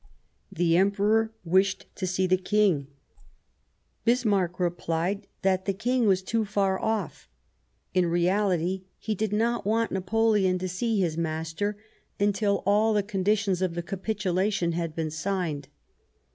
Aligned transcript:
The 0.51 0.77
Emperor 0.77 1.31
wished 1.45 1.85
to 1.97 2.07
see 2.07 2.25
the 2.25 2.35
King; 2.35 2.87
Bismarck 4.03 4.57
repUed 4.57 5.25
that 5.43 5.65
the 5.65 5.75
King 5.75 6.07
was 6.07 6.23
too 6.23 6.43
far 6.43 6.79
off: 6.79 7.29
in 7.93 8.07
reality 8.07 8.81
he 8.97 9.13
did 9.13 9.31
not 9.31 9.63
want 9.63 9.91
Napoleon 9.91 10.57
to 10.57 10.67
see 10.67 10.99
his 10.99 11.19
master 11.19 11.77
until 12.19 12.63
all 12.65 12.93
the 12.93 13.03
conditions 13.03 13.61
of 13.61 13.75
the 13.75 13.83
capitulation 13.83 14.71
had 14.71 14.95
been 14.95 15.11
signed. 15.11 15.67